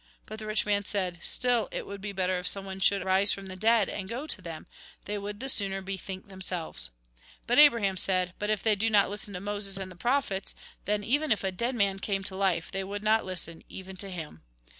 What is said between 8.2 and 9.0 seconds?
But if they do